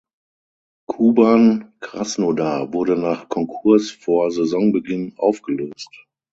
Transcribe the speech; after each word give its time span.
Kuban 0.89 1.73
Krasnodar 1.79 2.73
wurde 2.73 2.97
nach 2.97 3.29
Konkurs 3.29 3.91
vor 3.91 4.31
Saisonbeginn 4.31 5.13
ausgelöst. 5.17 6.07